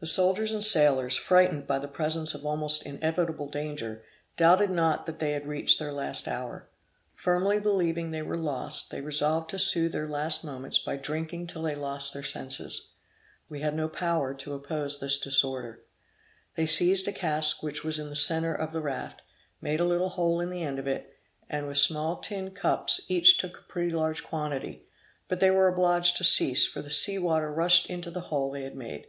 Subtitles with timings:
[0.00, 4.04] The soldiers and sailors, frightened by the presence of almost inevitable danger,
[4.36, 6.68] doubted not that they had reached their last hour.
[7.14, 11.62] Firmly believing they were lost, they resolved to soothe their last moments by drinking till
[11.62, 12.90] they lost their senses.
[13.48, 15.86] We had no power to oppose this disorder.
[16.54, 19.22] They seized a cask which was in the centre of the raft,
[19.62, 21.16] made a little hole in the end of it,
[21.48, 24.84] and, with small tin cups, took each a pretty large quantity;
[25.28, 28.64] but they were obliged to cease, for the sea water rushed into the hole they
[28.64, 29.06] had made.